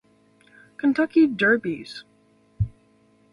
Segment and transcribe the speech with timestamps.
[0.77, 2.03] Kentucky Derbys.